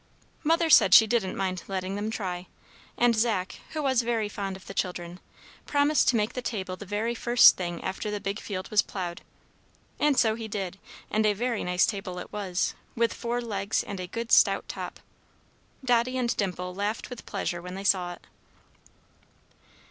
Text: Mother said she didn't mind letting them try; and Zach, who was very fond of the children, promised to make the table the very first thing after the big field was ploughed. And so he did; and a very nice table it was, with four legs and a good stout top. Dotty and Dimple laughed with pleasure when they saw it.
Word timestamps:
Mother 0.43 0.71
said 0.71 0.95
she 0.95 1.05
didn't 1.05 1.37
mind 1.37 1.61
letting 1.67 1.95
them 1.95 2.09
try; 2.09 2.47
and 2.97 3.15
Zach, 3.15 3.59
who 3.73 3.83
was 3.83 4.01
very 4.01 4.27
fond 4.27 4.55
of 4.57 4.65
the 4.65 4.73
children, 4.73 5.19
promised 5.67 6.07
to 6.07 6.15
make 6.15 6.33
the 6.33 6.41
table 6.41 6.75
the 6.75 6.87
very 6.87 7.13
first 7.13 7.55
thing 7.55 7.83
after 7.83 8.09
the 8.09 8.19
big 8.19 8.39
field 8.39 8.71
was 8.71 8.81
ploughed. 8.81 9.21
And 9.99 10.17
so 10.17 10.33
he 10.33 10.47
did; 10.47 10.79
and 11.11 11.23
a 11.27 11.33
very 11.33 11.63
nice 11.63 11.85
table 11.85 12.17
it 12.17 12.33
was, 12.33 12.73
with 12.95 13.13
four 13.13 13.41
legs 13.41 13.83
and 13.83 13.99
a 13.99 14.07
good 14.07 14.31
stout 14.31 14.67
top. 14.67 15.01
Dotty 15.85 16.17
and 16.17 16.35
Dimple 16.35 16.73
laughed 16.73 17.11
with 17.11 17.27
pleasure 17.27 17.61
when 17.61 17.75
they 17.75 17.83
saw 17.83 18.13
it. 18.13 18.25